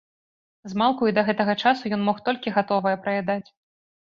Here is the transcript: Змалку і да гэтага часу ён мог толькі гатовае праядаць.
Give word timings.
Змалку 0.71 1.09
і 1.09 1.13
да 1.17 1.23
гэтага 1.27 1.55
часу 1.65 1.93
ён 1.99 2.07
мог 2.09 2.17
толькі 2.31 2.55
гатовае 2.57 2.95
праядаць. 3.05 3.45